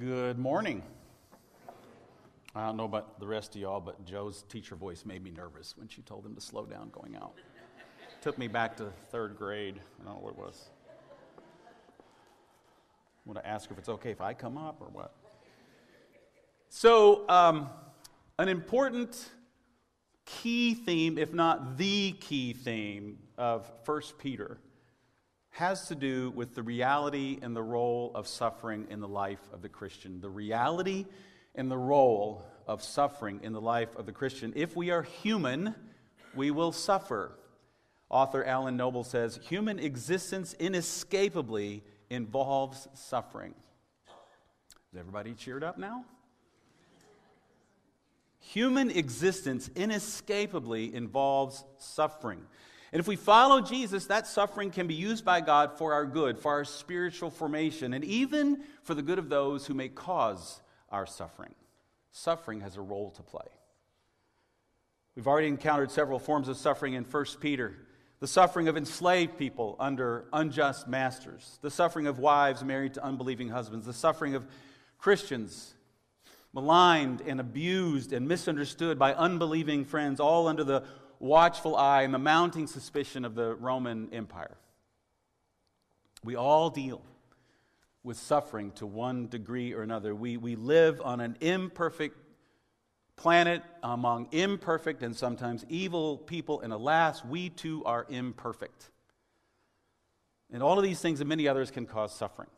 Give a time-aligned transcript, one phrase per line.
[0.00, 0.82] Good morning.
[2.54, 5.76] I don't know about the rest of y'all, but Joe's teacher voice made me nervous
[5.76, 7.34] when she told him to slow down going out.
[8.22, 9.78] Took me back to third grade.
[10.00, 10.70] I don't know what it was.
[11.36, 11.42] I
[13.26, 15.12] want to ask her if it's okay if I come up or what.
[16.70, 17.68] So, um,
[18.38, 19.28] an important
[20.24, 24.60] key theme, if not the key theme, of 1 Peter
[25.50, 29.62] has to do with the reality and the role of suffering in the life of
[29.62, 30.20] the Christian.
[30.20, 31.06] The reality
[31.54, 34.52] and the role of suffering in the life of the Christian.
[34.54, 35.74] If we are human,
[36.34, 37.32] we will suffer.
[38.08, 43.54] Author Alan Noble says human existence inescapably involves suffering.
[44.92, 46.04] Is everybody cheered up now?
[48.40, 52.42] Human existence inescapably involves suffering.
[52.92, 56.38] And if we follow Jesus, that suffering can be used by God for our good,
[56.38, 61.06] for our spiritual formation, and even for the good of those who may cause our
[61.06, 61.54] suffering.
[62.10, 63.46] Suffering has a role to play.
[65.14, 67.76] We've already encountered several forms of suffering in 1 Peter
[68.20, 73.48] the suffering of enslaved people under unjust masters, the suffering of wives married to unbelieving
[73.48, 74.46] husbands, the suffering of
[74.98, 75.72] Christians
[76.52, 80.84] maligned and abused and misunderstood by unbelieving friends, all under the
[81.20, 84.56] watchful eye and the mounting suspicion of the Roman Empire.
[86.24, 87.02] We all deal
[88.02, 90.14] with suffering to one degree or another.
[90.14, 92.16] We, we live on an imperfect
[93.16, 98.90] planet among imperfect and sometimes evil people, and alas, we too are imperfect.
[100.50, 102.48] And all of these things and many others can cause suffering.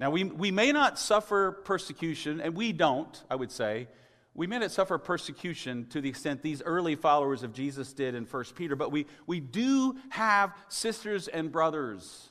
[0.00, 3.88] Now, we, we may not suffer persecution, and we don't, I would say,
[4.38, 8.22] we may not suffer persecution to the extent these early followers of Jesus did in
[8.22, 12.28] 1 Peter, but we, we do have sisters and brothers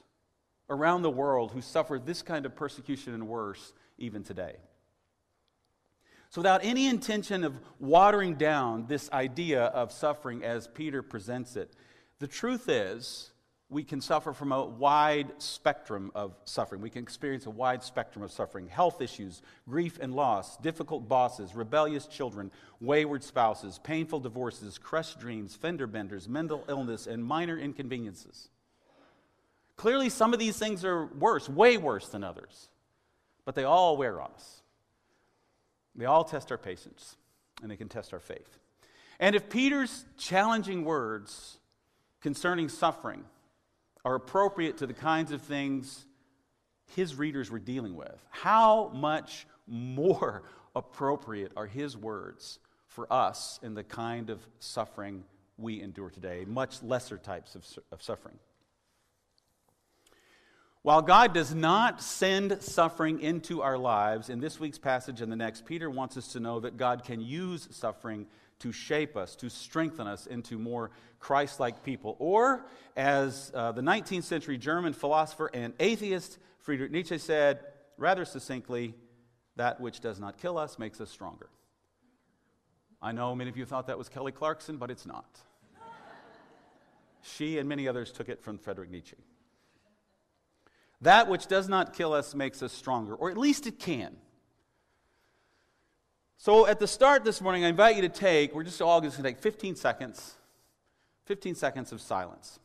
[0.70, 4.56] around the world who suffer this kind of persecution and worse even today.
[6.30, 11.74] So, without any intention of watering down this idea of suffering as Peter presents it,
[12.20, 13.32] the truth is
[13.70, 16.82] we can suffer from a wide spectrum of suffering.
[16.82, 21.54] We can experience a wide spectrum of suffering health issues, grief and loss, difficult bosses,
[21.54, 28.48] rebellious children, wayward spouses, painful divorces, crushed dreams, fender benders, mental illness, and minor inconveniences.
[29.76, 32.70] Clearly, some of these things are worse, way worse than others,
[33.44, 34.62] but they all wear on us.
[35.94, 37.18] They all test our patience,
[37.62, 38.58] and they can test our faith.
[39.20, 41.58] And if Peter's challenging words
[42.22, 43.26] concerning suffering,
[44.08, 46.06] are appropriate to the kinds of things
[46.96, 50.44] his readers were dealing with, how much more
[50.78, 55.26] appropriate are his words for us in the kind of suffering
[55.58, 58.40] we endure today, much lesser types of, of suffering?
[60.84, 65.36] While God does not send suffering into our lives, in this week's passage and the
[65.36, 68.26] next, Peter wants us to know that God can use suffering
[68.60, 72.16] to shape us, to strengthen us into more Christ like people.
[72.20, 77.60] Or, as uh, the 19th century German philosopher and atheist Friedrich Nietzsche said,
[77.98, 78.94] rather succinctly,
[79.56, 81.50] that which does not kill us makes us stronger.
[83.02, 85.40] I know many of you thought that was Kelly Clarkson, but it's not.
[87.22, 89.18] she and many others took it from Friedrich Nietzsche.
[91.02, 94.18] That which does not kill us makes us stronger, or at least it can.
[96.38, 99.12] So at the start this morning, I invite you to take, we're just all going
[99.12, 100.36] to take 15 seconds,
[101.26, 102.60] 15 seconds of silence.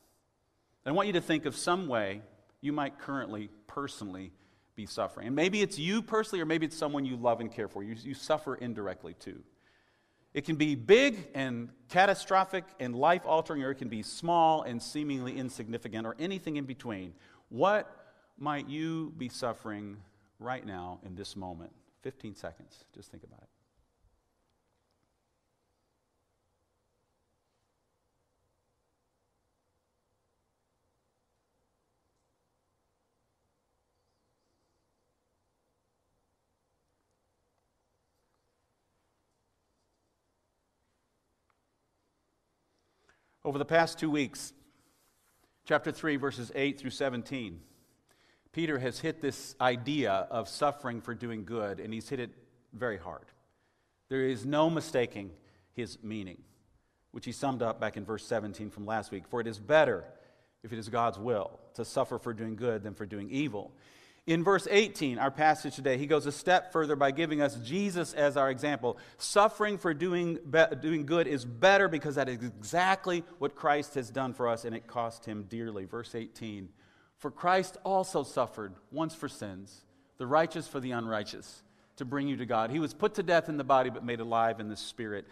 [0.84, 2.20] And I want you to think of some way
[2.60, 4.30] you might currently, personally,
[4.76, 5.26] be suffering.
[5.26, 7.82] And maybe it's you personally, or maybe it's someone you love and care for.
[7.82, 9.42] You, you suffer indirectly too.
[10.34, 14.82] It can be big and catastrophic and life altering, or it can be small and
[14.82, 17.14] seemingly insignificant, or anything in between.
[17.48, 17.90] What
[18.38, 19.98] might you be suffering
[20.38, 21.72] right now in this moment?
[22.02, 22.84] 15 seconds.
[22.94, 23.51] Just think about it.
[43.44, 44.52] Over the past two weeks,
[45.64, 47.58] chapter 3, verses 8 through 17,
[48.52, 52.30] Peter has hit this idea of suffering for doing good, and he's hit it
[52.72, 53.24] very hard.
[54.08, 55.32] There is no mistaking
[55.74, 56.40] his meaning,
[57.10, 59.26] which he summed up back in verse 17 from last week.
[59.26, 60.04] For it is better,
[60.62, 63.72] if it is God's will, to suffer for doing good than for doing evil.
[64.24, 68.14] In verse 18, our passage today, he goes a step further by giving us Jesus
[68.14, 68.96] as our example.
[69.18, 74.10] Suffering for doing, be- doing good is better because that is exactly what Christ has
[74.10, 75.86] done for us, and it cost him dearly.
[75.86, 76.68] Verse 18
[77.18, 79.82] For Christ also suffered once for sins,
[80.18, 81.64] the righteous for the unrighteous,
[81.96, 82.70] to bring you to God.
[82.70, 85.26] He was put to death in the body, but made alive in the spirit.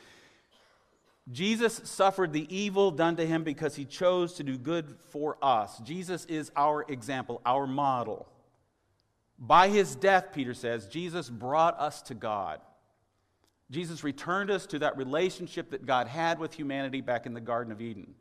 [1.30, 5.78] Jesus suffered the evil done to him because he chose to do good for us.
[5.78, 8.26] Jesus is our example, our model.
[9.40, 12.60] By his death, Peter says, Jesus brought us to God.
[13.70, 17.72] Jesus returned us to that relationship that God had with humanity back in the Garden
[17.72, 18.14] of Eden.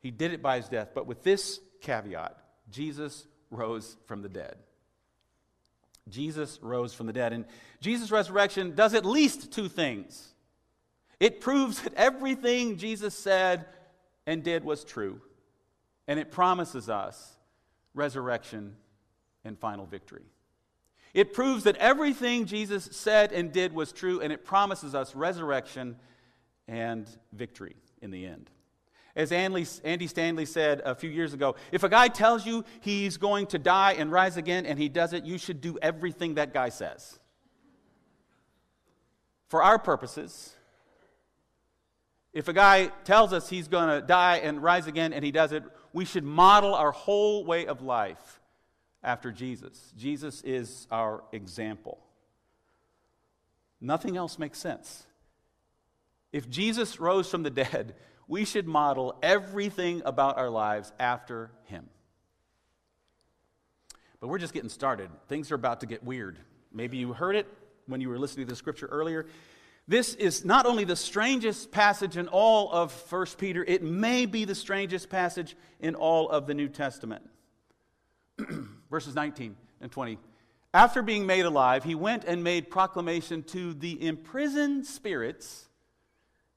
[0.00, 2.38] He did it by his death, but with this caveat
[2.70, 4.56] Jesus rose from the dead.
[6.08, 7.32] Jesus rose from the dead.
[7.32, 7.44] And
[7.80, 10.28] Jesus' resurrection does at least two things
[11.20, 13.66] it proves that everything Jesus said
[14.26, 15.20] and did was true,
[16.08, 17.36] and it promises us
[17.94, 18.74] resurrection
[19.44, 20.24] and final victory.
[21.14, 25.96] It proves that everything Jesus said and did was true, and it promises us resurrection
[26.68, 28.50] and victory in the end.
[29.14, 33.46] As Andy Stanley said a few years ago, if a guy tells you he's going
[33.48, 36.70] to die and rise again and he does it, you should do everything that guy
[36.70, 37.18] says.
[39.48, 40.56] For our purposes,
[42.32, 45.52] if a guy tells us he's going to die and rise again and he does
[45.52, 45.62] it,
[45.92, 48.40] we should model our whole way of life
[49.02, 49.92] after Jesus.
[49.96, 51.98] Jesus is our example.
[53.80, 55.04] Nothing else makes sense.
[56.32, 57.94] If Jesus rose from the dead,
[58.28, 61.88] we should model everything about our lives after him.
[64.20, 65.10] But we're just getting started.
[65.28, 66.38] Things are about to get weird.
[66.72, 67.46] Maybe you heard it
[67.86, 69.26] when you were listening to the scripture earlier.
[69.88, 74.44] This is not only the strangest passage in all of 1 Peter, it may be
[74.44, 77.28] the strangest passage in all of the New Testament.
[78.92, 80.18] Verses 19 and 20.
[80.74, 85.70] After being made alive, he went and made proclamation to the imprisoned spirits,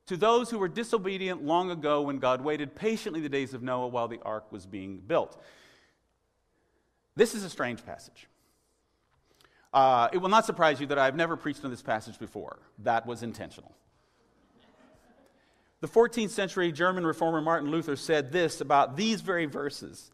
[0.07, 3.87] to those who were disobedient long ago when God waited patiently the days of Noah
[3.87, 5.41] while the ark was being built.
[7.15, 8.27] This is a strange passage.
[9.73, 12.59] Uh, it will not surprise you that I've never preached on this passage before.
[12.79, 13.73] That was intentional.
[15.79, 20.11] The 14th century German reformer Martin Luther said this about these very verses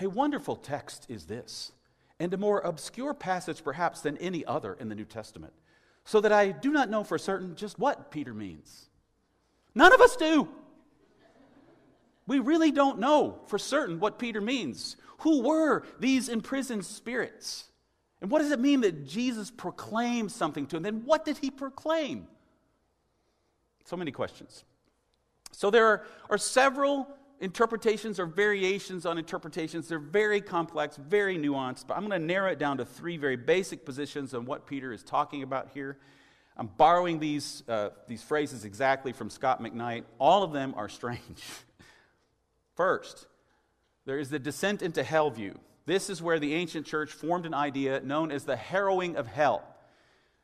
[0.00, 1.72] A wonderful text is this,
[2.18, 5.52] and a more obscure passage perhaps than any other in the New Testament,
[6.04, 8.88] so that I do not know for certain just what Peter means.
[9.74, 10.48] None of us do.
[12.26, 14.96] We really don't know for certain what Peter means.
[15.18, 17.64] Who were these imprisoned spirits?
[18.20, 20.82] And what does it mean that Jesus proclaimed something to them?
[20.82, 22.26] Then what did he proclaim?
[23.84, 24.64] So many questions.
[25.52, 27.08] So there are, are several
[27.40, 29.88] interpretations or variations on interpretations.
[29.88, 33.36] They're very complex, very nuanced, but I'm going to narrow it down to three very
[33.36, 35.96] basic positions on what Peter is talking about here.
[36.56, 40.04] I'm borrowing these, uh, these phrases exactly from Scot McKnight.
[40.18, 41.42] All of them are strange.
[42.76, 43.26] First,
[44.04, 45.58] there is the descent into hell view.
[45.86, 49.64] This is where the ancient church formed an idea known as the harrowing of hell.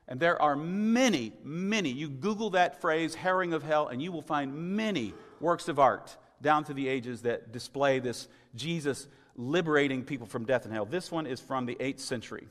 [0.09, 4.23] And there are many, many, you Google that phrase, harrowing of hell, and you will
[4.23, 9.07] find many works of art down through the ages that display this Jesus
[9.37, 10.87] liberating people from death and hell.
[10.87, 12.49] This one is from the 8th century.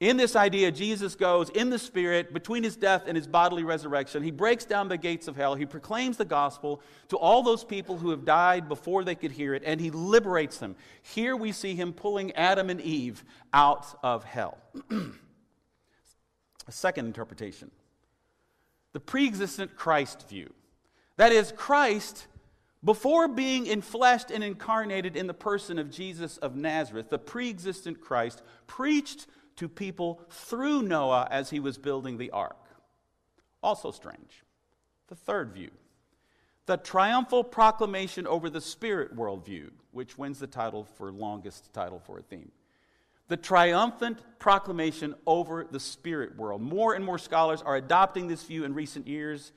[0.00, 4.22] In this idea, Jesus goes in the Spirit between his death and his bodily resurrection.
[4.22, 5.54] He breaks down the gates of hell.
[5.54, 9.54] He proclaims the gospel to all those people who have died before they could hear
[9.54, 10.74] it, and he liberates them.
[11.02, 14.56] Here we see him pulling Adam and Eve out of hell.
[14.90, 17.70] A second interpretation
[18.92, 20.50] the pre existent Christ view.
[21.20, 22.28] That is, Christ,
[22.82, 28.00] before being enfleshed and incarnated in the person of Jesus of Nazareth, the pre existent
[28.00, 32.56] Christ preached to people through Noah as he was building the ark.
[33.62, 34.44] Also strange.
[35.08, 35.70] The third view
[36.64, 42.18] the triumphal proclamation over the spirit worldview, which wins the title for longest title for
[42.18, 42.50] a theme.
[43.28, 46.62] The triumphant proclamation over the spirit world.
[46.62, 49.52] More and more scholars are adopting this view in recent years.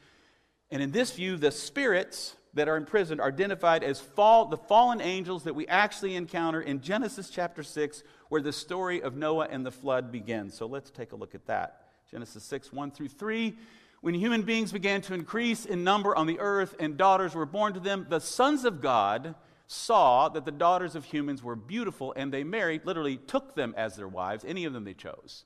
[0.73, 5.01] And in this view, the spirits that are imprisoned are identified as fall, the fallen
[5.01, 9.63] angels that we actually encounter in Genesis chapter 6, where the story of Noah and
[9.63, 10.55] the flood begins.
[10.55, 11.89] So let's take a look at that.
[12.09, 13.55] Genesis 6, 1 through 3.
[14.01, 17.75] When human beings began to increase in number on the earth and daughters were born
[17.75, 19.35] to them, the sons of God
[19.67, 23.95] saw that the daughters of humans were beautiful and they married, literally took them as
[23.95, 25.45] their wives, any of them they chose.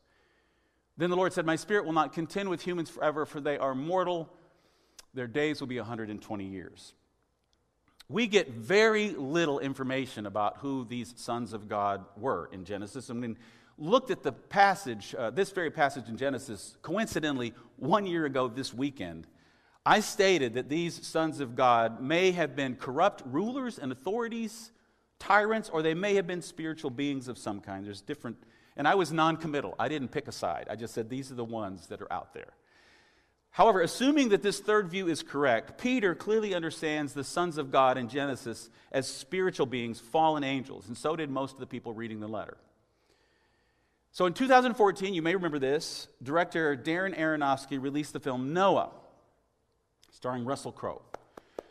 [0.96, 3.76] Then the Lord said, My spirit will not contend with humans forever, for they are
[3.76, 4.34] mortal.
[5.18, 6.94] Their days will be 120 years
[8.10, 13.10] we get very little information about who these sons of God were in Genesis.
[13.10, 13.38] I mean,
[13.78, 18.74] looked at the passage, uh, this very passage in Genesis, coincidentally, one year ago this
[18.74, 19.28] weekend.
[19.86, 24.72] I stated that these sons of God may have been corrupt rulers and authorities
[25.20, 27.86] tyrants, or they may have been spiritual beings of some kind.
[27.86, 28.38] There's different,
[28.76, 29.74] and I was non committal.
[29.80, 30.68] I didn't pick a side.
[30.70, 32.54] I just said these are the ones that are out there.
[33.58, 37.98] However, assuming that this third view is correct, Peter clearly understands the sons of God
[37.98, 42.20] in Genesis as spiritual beings, fallen angels, and so did most of the people reading
[42.20, 42.58] the letter.
[44.12, 48.92] So in 2014, you may remember this, director Darren Aronofsky released the film Noah,
[50.12, 51.02] starring Russell Crowe.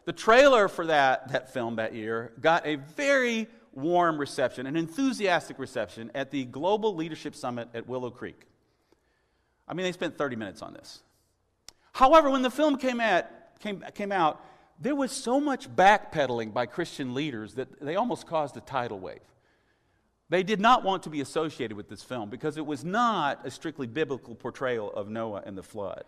[0.07, 5.61] The trailer for that, that film that year got a very warm reception, an enthusiastic
[5.61, 8.41] reception at the Global Leadership Summit at Willow Creek.
[9.69, 11.05] I mean, they spent 30 minutes on this.
[11.97, 14.45] However, when the film came, at, came, came out,
[14.79, 19.21] there was so much backpedaling by Christian leaders that they almost caused a tidal wave.
[20.29, 23.51] They did not want to be associated with this film because it was not a
[23.51, 26.05] strictly biblical portrayal of Noah and the flood.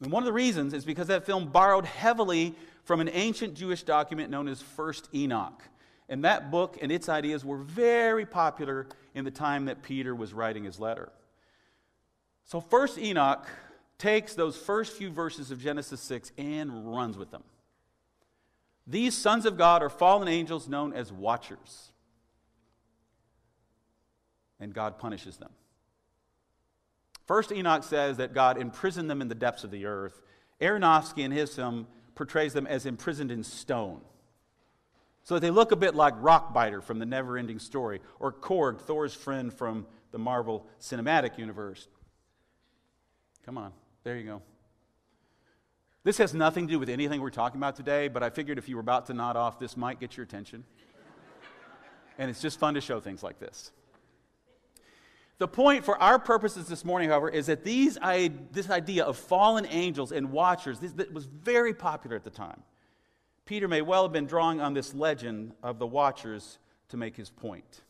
[0.00, 3.82] And one of the reasons is because that film borrowed heavily from an ancient Jewish
[3.82, 5.60] document known as First Enoch.
[6.08, 10.32] And that book and its ideas were very popular in the time that Peter was
[10.32, 11.10] writing his letter.
[12.44, 13.48] So, First Enoch
[14.00, 17.44] takes those first few verses of Genesis 6 and runs with them.
[18.86, 21.92] These sons of God are fallen angels known as watchers.
[24.58, 25.50] And God punishes them.
[27.26, 30.20] First, Enoch says that God imprisoned them in the depths of the earth.
[30.60, 34.00] Aronofsky in his film portrays them as imprisoned in stone.
[35.22, 38.80] So that they look a bit like Rockbiter from the Never Ending Story, or Korg,
[38.80, 41.86] Thor's friend from the Marvel Cinematic Universe.
[43.44, 43.72] Come on,
[44.04, 44.42] there you go.
[46.02, 48.68] This has nothing to do with anything we're talking about today, but I figured if
[48.68, 50.64] you were about to nod off, this might get your attention.
[52.18, 53.72] and it's just fun to show things like this.
[55.36, 59.16] The point for our purposes this morning, however, is that these, I, this idea of
[59.16, 62.62] fallen angels and watchers this, that was very popular at the time.
[63.46, 67.30] Peter may well have been drawing on this legend of the watchers to make his
[67.30, 67.82] point.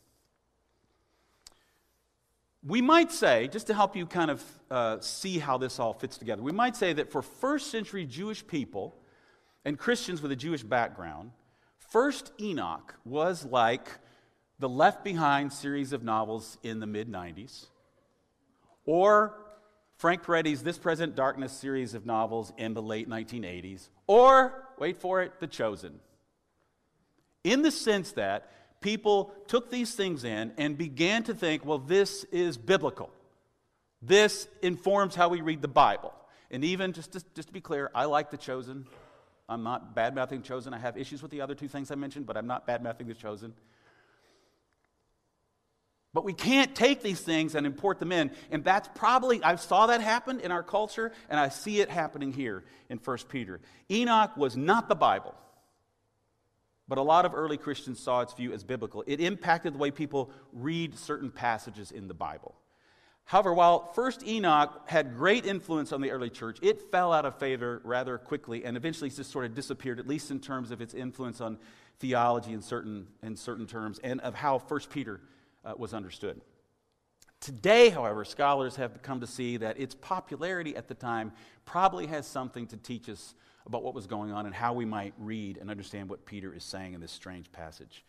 [2.63, 6.17] We might say, just to help you kind of uh, see how this all fits
[6.17, 8.95] together, we might say that for first century Jewish people
[9.65, 11.31] and Christians with a Jewish background,
[11.91, 13.89] First Enoch was like
[14.59, 17.65] the Left Behind series of novels in the mid 90s,
[18.85, 19.33] or
[19.97, 25.21] Frank Peretti's This Present Darkness series of novels in the late 1980s, or, wait for
[25.21, 25.99] it, The Chosen.
[27.43, 28.49] In the sense that
[28.81, 33.09] people took these things in and began to think, well, this is biblical.
[34.01, 36.13] This informs how we read the Bible.
[36.49, 38.85] And even, just to, just to be clear, I like The Chosen.
[39.47, 40.73] I'm not bad mouthing Chosen.
[40.73, 43.07] I have issues with the other two things I mentioned, but I'm not bad mouthing
[43.07, 43.53] The Chosen.
[46.13, 48.31] But we can't take these things and import them in.
[48.49, 52.33] And that's probably, I saw that happen in our culture, and I see it happening
[52.33, 53.61] here in 1 Peter.
[53.89, 55.35] Enoch was not the Bible,
[56.91, 59.01] but a lot of early Christians saw its view as biblical.
[59.07, 62.53] It impacted the way people read certain passages in the Bible.
[63.23, 67.39] However, while first Enoch had great influence on the early church, it fell out of
[67.39, 70.93] favor rather quickly and eventually just sort of disappeared, at least in terms of its
[70.93, 71.59] influence on
[71.99, 75.21] theology in certain, in certain terms and of how First Peter
[75.63, 76.41] uh, was understood.
[77.39, 81.31] Today, however, scholars have come to see that its popularity at the time
[81.63, 83.33] probably has something to teach us
[83.65, 86.63] about what was going on and how we might read and understand what Peter is
[86.63, 88.03] saying in this strange passage.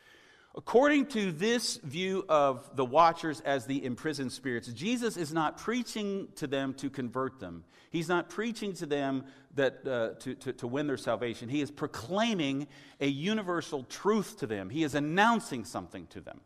[0.54, 6.28] According to this view of the watchers as the imprisoned spirits, Jesus is not preaching
[6.36, 7.64] to them to convert them.
[7.90, 11.48] He's not preaching to them that, uh, to, to, to win their salvation.
[11.48, 12.66] He is proclaiming
[13.00, 16.40] a universal truth to them, he is announcing something to them.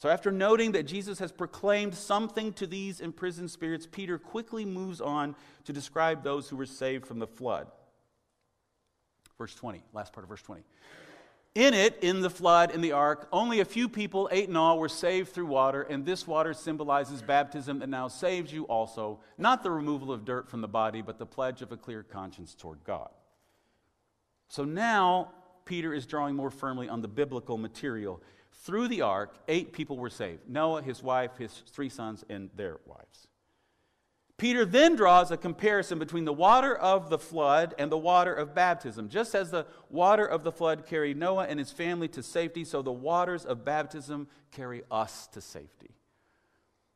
[0.00, 5.02] So, after noting that Jesus has proclaimed something to these imprisoned spirits, Peter quickly moves
[5.02, 7.66] on to describe those who were saved from the flood.
[9.36, 10.62] Verse 20, last part of verse 20.
[11.54, 14.78] In it, in the flood, in the ark, only a few people, eight in all,
[14.78, 19.62] were saved through water, and this water symbolizes baptism that now saves you also, not
[19.62, 22.82] the removal of dirt from the body, but the pledge of a clear conscience toward
[22.84, 23.10] God.
[24.48, 25.32] So now,
[25.66, 30.10] Peter is drawing more firmly on the biblical material through the ark, eight people were
[30.10, 33.28] saved Noah, his wife, his three sons, and their wives.
[34.36, 38.54] Peter then draws a comparison between the water of the flood and the water of
[38.54, 39.10] baptism.
[39.10, 42.80] Just as the water of the flood carried Noah and his family to safety, so
[42.80, 45.90] the waters of baptism carry us to safety.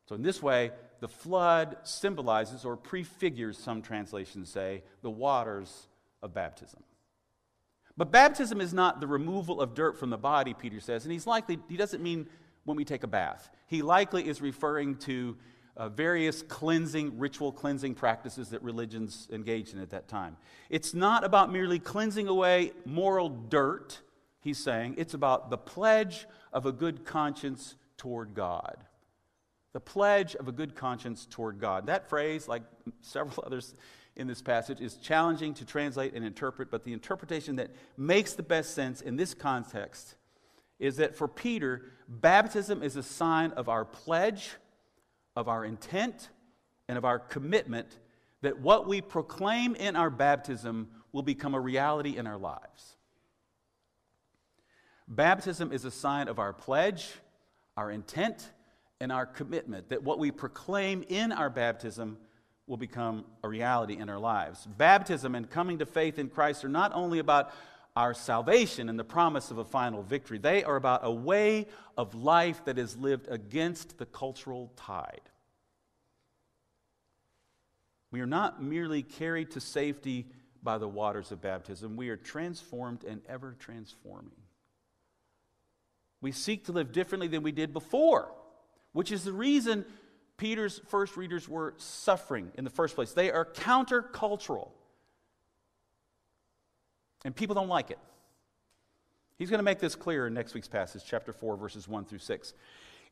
[0.09, 0.71] So, in this way,
[1.01, 5.87] the flood symbolizes or prefigures, some translations say, the waters
[6.23, 6.83] of baptism.
[7.97, 11.25] But baptism is not the removal of dirt from the body, Peter says, and he's
[11.25, 12.27] likely, he doesn't mean
[12.65, 13.49] when we take a bath.
[13.67, 15.37] He likely is referring to
[15.77, 20.37] uh, various cleansing, ritual cleansing practices that religions engaged in at that time.
[20.69, 24.01] It's not about merely cleansing away moral dirt,
[24.41, 28.77] he's saying it's about the pledge of a good conscience toward God.
[29.73, 31.87] The pledge of a good conscience toward God.
[31.87, 32.63] That phrase, like
[33.01, 33.73] several others
[34.15, 38.43] in this passage, is challenging to translate and interpret, but the interpretation that makes the
[38.43, 40.15] best sense in this context
[40.79, 44.51] is that for Peter, baptism is a sign of our pledge,
[45.35, 46.29] of our intent,
[46.87, 47.87] and of our commitment
[48.41, 52.97] that what we proclaim in our baptism will become a reality in our lives.
[55.07, 57.09] Baptism is a sign of our pledge,
[57.77, 58.51] our intent,
[58.99, 62.17] and our commitment that what we proclaim in our baptism
[62.67, 64.65] will become a reality in our lives.
[64.65, 67.51] Baptism and coming to faith in Christ are not only about
[67.95, 71.67] our salvation and the promise of a final victory, they are about a way
[71.97, 75.21] of life that is lived against the cultural tide.
[78.11, 80.27] We are not merely carried to safety
[80.63, 84.31] by the waters of baptism, we are transformed and ever transforming.
[86.21, 88.31] We seek to live differently than we did before,
[88.91, 89.85] which is the reason
[90.37, 93.13] Peter's first readers were suffering in the first place.
[93.13, 94.69] They are countercultural.
[97.23, 97.99] And people don't like it.
[99.37, 102.19] He's going to make this clear in next week's passage, chapter 4, verses 1 through
[102.19, 102.53] 6.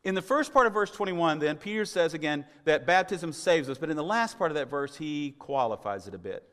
[0.04, 3.78] In the first part of verse 21, then, Peter says again that baptism saves us,
[3.78, 6.46] but in the last part of that verse, he qualifies it a bit.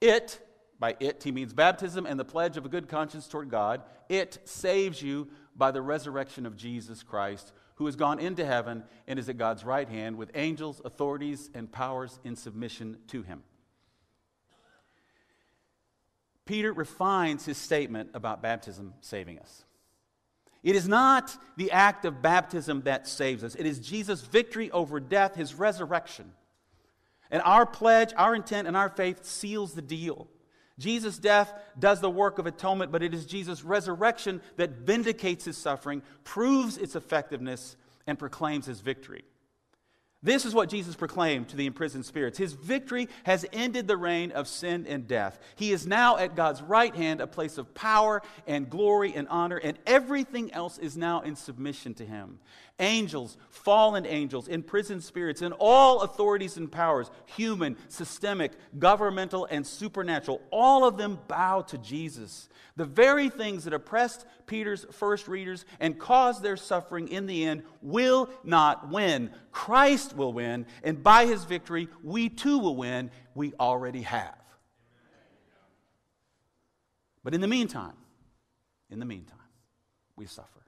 [0.00, 0.40] It,
[0.78, 3.82] by it, he means baptism and the pledge of a good conscience toward God.
[4.08, 9.18] It saves you by the resurrection of Jesus Christ, who has gone into heaven and
[9.18, 13.42] is at God's right hand with angels, authorities, and powers in submission to him.
[16.44, 19.64] Peter refines his statement about baptism saving us.
[20.62, 25.00] It is not the act of baptism that saves us, it is Jesus' victory over
[25.00, 26.32] death, his resurrection.
[27.30, 30.28] And our pledge, our intent, and our faith seals the deal.
[30.78, 35.56] Jesus' death does the work of atonement, but it is Jesus' resurrection that vindicates his
[35.56, 39.24] suffering, proves its effectiveness, and proclaims his victory.
[40.24, 42.38] This is what Jesus proclaimed to the imprisoned spirits.
[42.38, 45.38] His victory has ended the reign of sin and death.
[45.54, 49.58] He is now at God's right hand, a place of power and glory and honor,
[49.58, 52.38] and everything else is now in submission to him.
[52.80, 60.42] Angels, fallen angels, imprisoned spirits, and all authorities and powers, human, systemic, governmental, and supernatural,
[60.50, 62.48] all of them bow to Jesus.
[62.74, 67.62] The very things that oppressed Peter's first readers and caused their suffering in the end
[67.80, 69.30] will not win.
[69.52, 73.12] Christ will win, and by his victory, we too will win.
[73.36, 74.34] We already have.
[77.22, 77.94] But in the meantime,
[78.90, 79.38] in the meantime,
[80.16, 80.63] we suffer.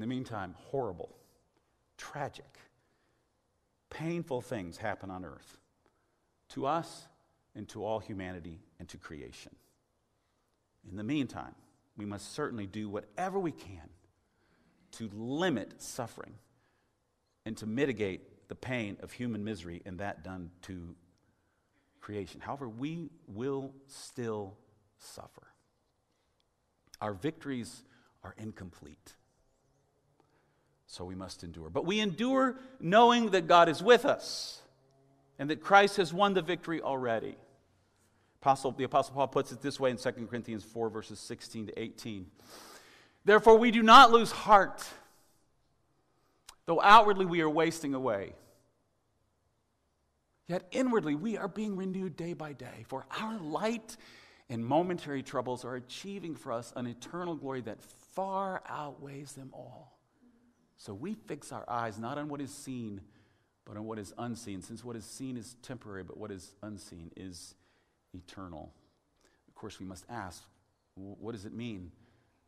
[0.00, 1.14] In the meantime, horrible,
[1.98, 2.58] tragic,
[3.90, 5.58] painful things happen on earth
[6.48, 7.06] to us
[7.54, 9.54] and to all humanity and to creation.
[10.90, 11.54] In the meantime,
[11.98, 13.90] we must certainly do whatever we can
[14.92, 16.32] to limit suffering
[17.44, 20.94] and to mitigate the pain of human misery and that done to
[22.00, 22.40] creation.
[22.40, 24.56] However, we will still
[24.96, 25.48] suffer.
[27.02, 27.82] Our victories
[28.24, 29.12] are incomplete
[30.90, 31.70] so we must endure.
[31.70, 34.60] But we endure knowing that God is with us
[35.38, 37.36] and that Christ has won the victory already.
[38.42, 41.80] Apostle, the Apostle Paul puts it this way in 2 Corinthians 4, verses 16 to
[41.80, 42.26] 18.
[43.24, 44.84] Therefore, we do not lose heart,
[46.66, 48.32] though outwardly we are wasting away.
[50.48, 53.96] Yet inwardly we are being renewed day by day, for our light
[54.48, 59.99] and momentary troubles are achieving for us an eternal glory that far outweighs them all.
[60.80, 63.02] So we fix our eyes not on what is seen,
[63.66, 67.10] but on what is unseen, since what is seen is temporary, but what is unseen
[67.18, 67.54] is
[68.14, 68.72] eternal.
[69.46, 70.42] Of course, we must ask
[70.94, 71.92] what does it mean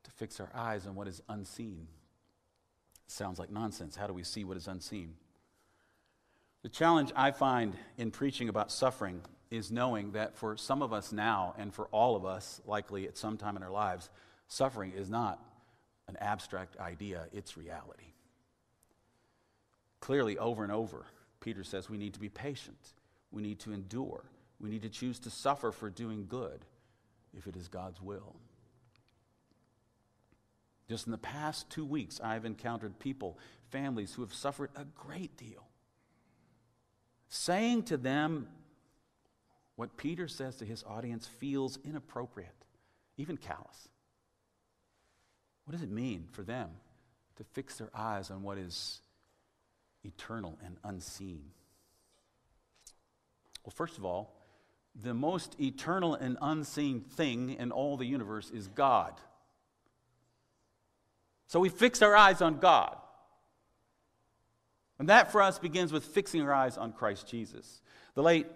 [0.04, 1.86] to fix our eyes on what is unseen?
[3.06, 3.96] Sounds like nonsense.
[3.96, 5.12] How do we see what is unseen?
[6.62, 11.12] The challenge I find in preaching about suffering is knowing that for some of us
[11.12, 14.08] now, and for all of us, likely at some time in our lives,
[14.48, 15.38] suffering is not
[16.08, 18.12] an abstract idea, it's reality.
[20.02, 21.06] Clearly, over and over,
[21.38, 22.94] Peter says we need to be patient,
[23.30, 24.24] we need to endure,
[24.58, 26.64] we need to choose to suffer for doing good
[27.32, 28.34] if it is God's will.
[30.88, 33.38] Just in the past two weeks, I've encountered people,
[33.70, 35.68] families who have suffered a great deal.
[37.28, 38.48] Saying to them
[39.76, 42.66] what Peter says to his audience feels inappropriate,
[43.18, 43.88] even callous.
[45.64, 46.70] What does it mean for them
[47.36, 49.00] to fix their eyes on what is
[50.04, 51.50] eternal and unseen.
[53.64, 54.34] Well, first of all,
[54.94, 59.14] the most eternal and unseen thing in all the universe is God.
[61.46, 62.96] So we fix our eyes on God.
[64.98, 67.80] And that for us begins with fixing our eyes on Christ Jesus.
[68.14, 68.46] The late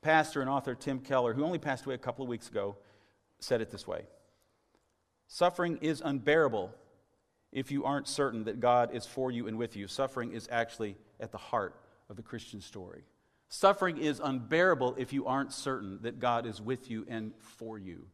[0.00, 2.76] pastor and author Tim Keller, who only passed away a couple of weeks ago,
[3.40, 4.02] said it this way
[5.26, 6.72] Suffering is unbearable
[7.52, 9.86] if you aren't certain that God is for you and with you.
[9.86, 11.76] Suffering is actually at the heart
[12.08, 13.02] of the Christian story.
[13.48, 18.06] Suffering is unbearable if you aren't certain that God is with you and for you.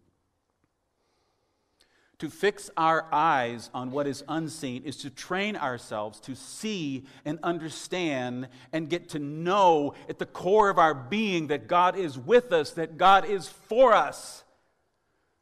[2.18, 7.38] To fix our eyes on what is unseen is to train ourselves to see and
[7.44, 12.52] understand and get to know at the core of our being that God is with
[12.52, 14.42] us, that God is for us,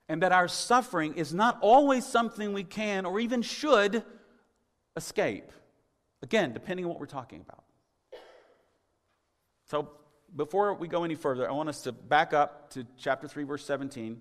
[0.09, 4.05] and that our suffering is not always something we can or even should
[4.97, 5.51] escape.
[6.23, 7.64] Again, depending on what we're talking about.
[9.66, 9.90] So,
[10.35, 13.64] before we go any further, I want us to back up to chapter 3, verse
[13.64, 14.21] 17.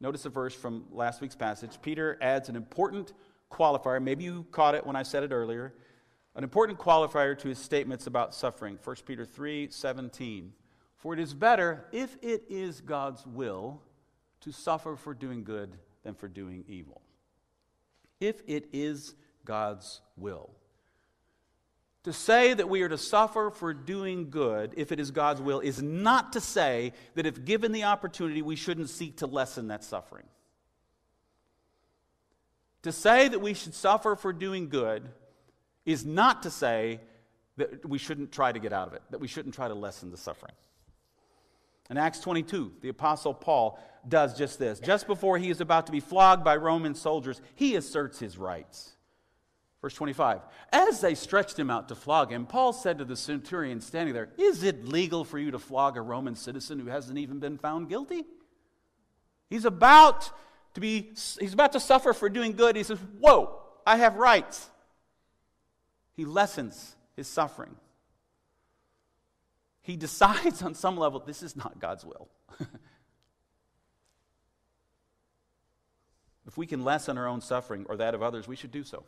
[0.00, 1.78] Notice a verse from last week's passage.
[1.80, 3.12] Peter adds an important
[3.50, 4.02] qualifier.
[4.02, 5.72] Maybe you caught it when I said it earlier.
[6.34, 8.78] An important qualifier to his statements about suffering.
[8.82, 10.52] 1 Peter 3 17.
[10.96, 13.80] For it is better, if it is God's will,
[14.42, 15.72] to suffer for doing good
[16.02, 17.00] than for doing evil.
[18.20, 20.50] If it is God's will.
[22.04, 25.58] To say that we are to suffer for doing good, if it is God's will,
[25.58, 29.82] is not to say that if given the opportunity, we shouldn't seek to lessen that
[29.82, 30.26] suffering.
[32.82, 35.08] To say that we should suffer for doing good
[35.84, 37.00] is not to say
[37.56, 40.12] that we shouldn't try to get out of it, that we shouldn't try to lessen
[40.12, 40.54] the suffering.
[41.90, 44.80] In Acts 22, the Apostle Paul does just this.
[44.80, 48.92] Just before he is about to be flogged by Roman soldiers, he asserts his rights.
[49.82, 50.40] Verse 25
[50.72, 54.30] As they stretched him out to flog him, Paul said to the centurion standing there,
[54.36, 57.88] Is it legal for you to flog a Roman citizen who hasn't even been found
[57.88, 58.24] guilty?
[59.48, 60.30] He's about
[60.74, 62.74] to be, he's about to suffer for doing good.
[62.76, 64.68] He says, Whoa, I have rights.
[66.16, 67.76] He lessens his suffering.
[69.86, 72.26] He decides on some level, this is not God's will.
[76.48, 79.04] if we can lessen our own suffering or that of others, we should do so.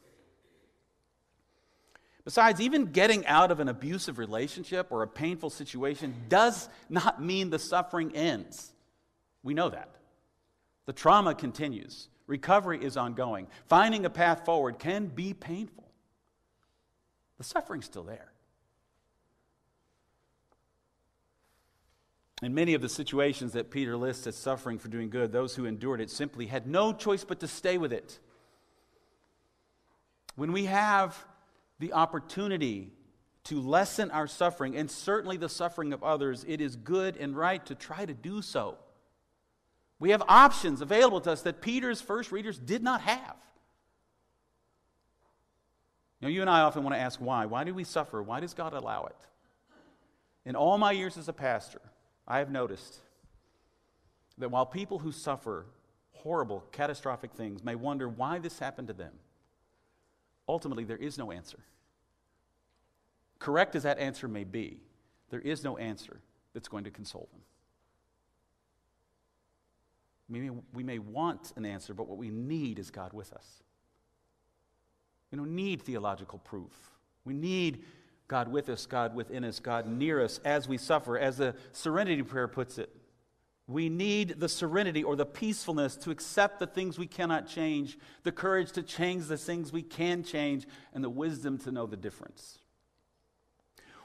[2.25, 7.51] Besides, even getting out of an abusive relationship or a painful situation does not mean
[7.51, 8.73] the suffering ends.
[9.43, 9.97] We know that.
[10.87, 13.49] The trauma continues, recovery is ongoing.
[13.67, 15.91] Finding a path forward can be painful.
[17.39, 18.28] The suffering's still there.
[22.41, 25.65] In many of the situations that Peter lists as suffering for doing good, those who
[25.65, 28.21] endured it simply had no choice but to stay with it.
[30.37, 31.27] When we have
[31.81, 32.93] the opportunity
[33.45, 37.65] to lessen our suffering and certainly the suffering of others, it is good and right
[37.67, 38.79] to try to do so.
[39.99, 43.35] We have options available to us that Peter's first readers did not have.
[46.21, 47.47] You know, you and I often want to ask why.
[47.47, 48.23] Why do we suffer?
[48.23, 49.17] Why does God allow it?
[50.45, 51.81] In all my years as a pastor,
[52.29, 53.01] I have noticed
[54.37, 55.67] that while people who suffer
[56.13, 59.15] horrible, catastrophic things may wonder why this happened to them,
[60.47, 61.59] ultimately there is no answer.
[63.39, 64.79] Correct as that answer may be,
[65.31, 66.21] there is no answer
[66.53, 67.41] that's going to console them.
[70.31, 73.63] We may, we may want an answer, but what we need is God with us.
[75.31, 76.73] We don't need theological proof.
[77.25, 77.85] We need
[78.29, 81.19] God with us, God within us, God near us as we suffer.
[81.19, 82.95] As the serenity prayer puts it,
[83.67, 88.33] we need the serenity or the peacefulness to accept the things we cannot change, the
[88.33, 92.59] courage to change the things we can change, and the wisdom to know the difference.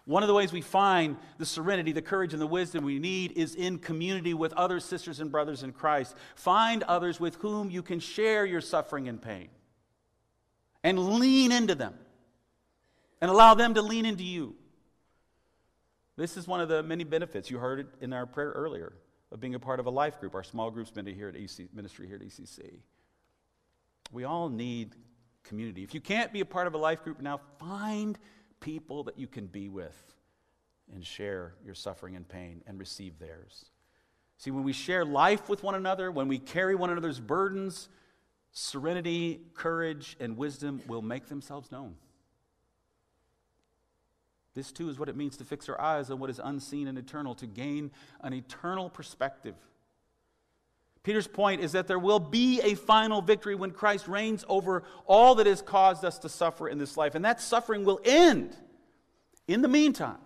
[0.06, 3.34] One of the ways we find the serenity, the courage, and the wisdom we need
[3.38, 6.16] is in community with other sisters and brothers in Christ.
[6.36, 9.48] Find others with whom you can share your suffering and pain
[10.84, 11.94] and lean into them
[13.24, 14.54] and allow them to lean into you.
[16.18, 17.50] This is one of the many benefits.
[17.50, 18.92] You heard it in our prayer earlier
[19.32, 22.06] of being a part of a life group, our small groups here at EC, ministry
[22.06, 22.80] here at ECC.
[24.12, 24.98] We all need
[25.46, 25.84] community.
[25.84, 28.20] If you can't be a part of a life group now, find
[28.60, 29.96] people that you can be with
[30.94, 33.68] and share your suffering and pain and receive theirs.
[34.38, 37.88] See, when we share life with one another, when we carry one another's burdens,
[38.52, 41.96] serenity, courage, and wisdom will make themselves known.
[44.56, 46.98] This too is what it means to fix our eyes on what is unseen and
[46.98, 49.56] eternal, to gain an eternal perspective.
[51.02, 55.36] Peter's point is that there will be a final victory when Christ reigns over all
[55.36, 58.56] that has caused us to suffer in this life, and that suffering will end.
[59.48, 60.20] In the meantime,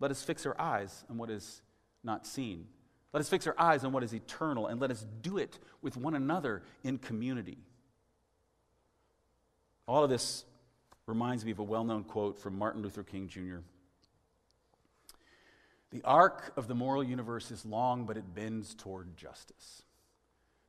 [0.00, 1.62] Let us fix our eyes on what is
[2.04, 2.66] not seen.
[3.12, 5.96] Let us fix our eyes on what is eternal, and let us do it with
[5.96, 7.58] one another in community.
[9.88, 10.44] All of this
[11.06, 13.58] reminds me of a well known quote from Martin Luther King Jr.
[15.90, 19.82] The arc of the moral universe is long, but it bends toward justice.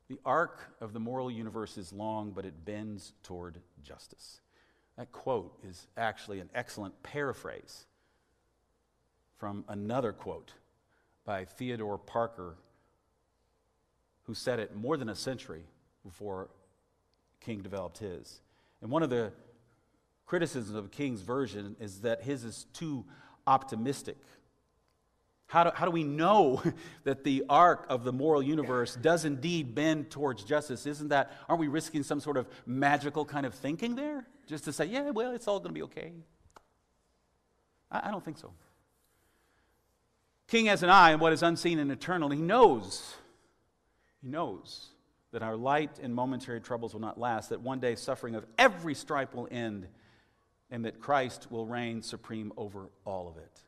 [0.09, 4.41] The arc of the moral universe is long, but it bends toward justice.
[4.95, 7.85] That quote is actually an excellent paraphrase
[9.37, 10.53] from another quote
[11.25, 12.55] by Theodore Parker,
[14.23, 15.63] who said it more than a century
[16.05, 16.49] before
[17.41, 18.39] King developed his.
[18.81, 19.33] And one of the
[20.27, 23.05] criticisms of King's version is that his is too
[23.47, 24.17] optimistic.
[25.47, 26.61] How do, how do we know
[27.05, 30.85] that the arc of the moral universe does indeed bend towards justice?
[30.85, 34.27] Isn't that, aren't we risking some sort of magical kind of thinking there?
[34.45, 36.11] Just to say, yeah, well, it's all going to be okay.
[37.89, 38.51] I, I don't think so.
[40.47, 42.29] King has an eye on what is unseen and eternal.
[42.29, 43.15] He knows,
[44.21, 44.89] he knows
[45.31, 48.93] that our light and momentary troubles will not last, that one day suffering of every
[48.93, 49.87] stripe will end,
[50.69, 53.63] and that Christ will reign supreme over all of it.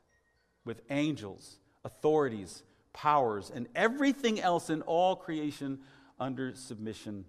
[0.64, 5.78] With angels, authorities, powers, and everything else in all creation
[6.18, 7.24] under submission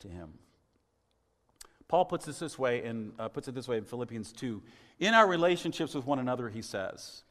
[0.00, 0.34] to him.
[1.88, 4.62] Paul puts, this this way in, uh, puts it this way in Philippians 2.
[4.98, 7.22] In our relationships with one another, he says,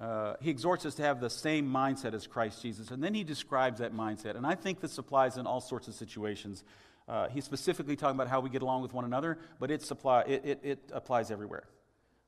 [0.00, 2.90] uh, he exhorts us to have the same mindset as Christ Jesus.
[2.90, 4.34] And then he describes that mindset.
[4.36, 6.64] And I think this applies in all sorts of situations.
[7.08, 10.22] Uh, he's specifically talking about how we get along with one another, but it, supply,
[10.22, 11.64] it, it, it applies everywhere.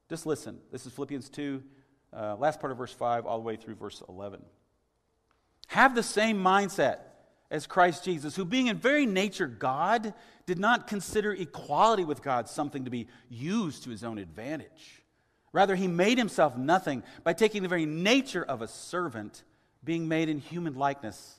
[0.09, 0.59] Just listen.
[0.71, 1.63] This is Philippians 2,
[2.13, 4.43] uh, last part of verse 5, all the way through verse 11.
[5.69, 6.99] Have the same mindset
[7.53, 10.15] as Christ Jesus, who, being in very nature God,
[10.47, 15.03] did not consider equality with God something to be used to his own advantage.
[15.53, 19.45] Rather, he made himself nothing by taking the very nature of a servant,
[19.85, 21.39] being made in human likeness.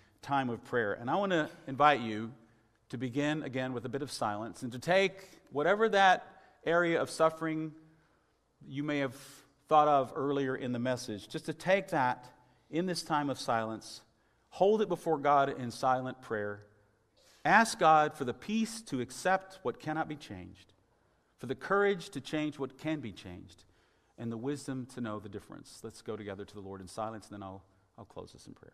[0.21, 0.93] time of prayer?
[0.93, 2.31] And I want to invite you
[2.89, 6.27] to begin again with a bit of silence and to take whatever that
[6.65, 7.71] area of suffering
[8.67, 9.15] you may have
[9.67, 12.25] thought of earlier in the message, just to take that
[12.69, 14.01] in this time of silence,
[14.49, 16.63] hold it before God in silent prayer.
[17.43, 20.73] Ask God for the peace to accept what cannot be changed,
[21.39, 23.63] for the courage to change what can be changed,
[24.17, 25.79] and the wisdom to know the difference.
[25.83, 27.63] Let's go together to the Lord in silence, and then I'll,
[27.97, 28.73] I'll close this in prayer.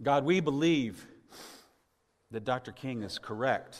[0.00, 1.06] God, we believe
[2.30, 2.72] that Dr.
[2.72, 3.78] King is correct,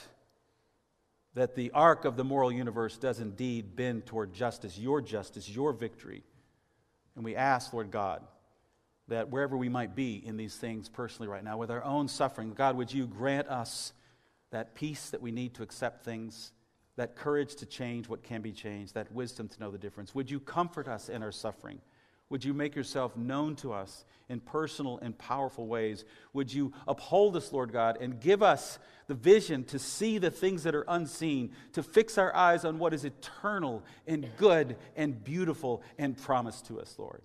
[1.33, 5.71] that the arc of the moral universe does indeed bend toward justice, your justice, your
[5.71, 6.23] victory.
[7.15, 8.21] And we ask, Lord God,
[9.07, 12.53] that wherever we might be in these things personally right now, with our own suffering,
[12.53, 13.93] God, would you grant us
[14.51, 16.51] that peace that we need to accept things,
[16.95, 20.13] that courage to change what can be changed, that wisdom to know the difference?
[20.13, 21.79] Would you comfort us in our suffering?
[22.29, 26.05] Would you make yourself known to us in personal and powerful ways?
[26.33, 30.63] Would you uphold us, Lord God, and give us the vision to see the things
[30.63, 35.81] that are unseen, to fix our eyes on what is eternal and good and beautiful
[35.97, 37.23] and promised to us, Lord?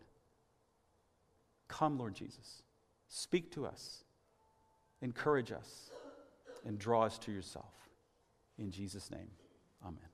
[1.69, 2.62] Come, Lord Jesus.
[3.09, 4.05] Speak to us,
[5.03, 5.90] encourage us,
[6.64, 7.75] and draw us to yourself.
[8.59, 9.31] In Jesus' name,
[9.85, 10.13] amen.